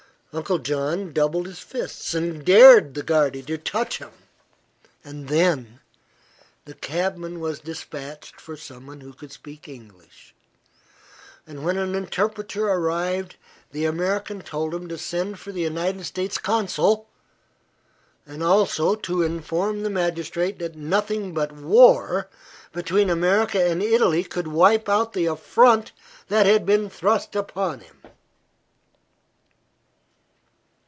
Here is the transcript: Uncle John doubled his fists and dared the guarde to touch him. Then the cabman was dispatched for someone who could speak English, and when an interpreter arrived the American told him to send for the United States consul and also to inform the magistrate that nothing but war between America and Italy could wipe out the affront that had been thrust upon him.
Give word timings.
Uncle 0.33 0.59
John 0.59 1.11
doubled 1.11 1.45
his 1.45 1.59
fists 1.59 2.13
and 2.15 2.45
dared 2.45 2.93
the 2.93 3.03
guarde 3.03 3.41
to 3.45 3.57
touch 3.57 3.97
him. 3.97 4.11
Then 5.03 5.81
the 6.63 6.73
cabman 6.73 7.41
was 7.41 7.59
dispatched 7.59 8.39
for 8.39 8.55
someone 8.55 9.01
who 9.01 9.11
could 9.11 9.33
speak 9.33 9.67
English, 9.67 10.33
and 11.45 11.65
when 11.65 11.77
an 11.77 11.95
interpreter 11.95 12.65
arrived 12.65 13.35
the 13.73 13.83
American 13.83 14.39
told 14.41 14.73
him 14.73 14.87
to 14.87 14.97
send 14.97 15.37
for 15.37 15.51
the 15.51 15.59
United 15.63 16.05
States 16.05 16.37
consul 16.37 17.09
and 18.25 18.41
also 18.41 18.95
to 18.95 19.23
inform 19.23 19.83
the 19.83 19.89
magistrate 19.89 20.59
that 20.59 20.77
nothing 20.77 21.33
but 21.33 21.51
war 21.51 22.29
between 22.71 23.09
America 23.09 23.61
and 23.61 23.83
Italy 23.83 24.23
could 24.23 24.47
wipe 24.47 24.87
out 24.87 25.11
the 25.11 25.25
affront 25.25 25.91
that 26.29 26.45
had 26.45 26.65
been 26.65 26.89
thrust 26.89 27.35
upon 27.35 27.81
him. 27.81 27.97